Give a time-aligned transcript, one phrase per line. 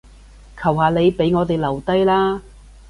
[0.57, 2.41] 求下你，畀我哋留低啦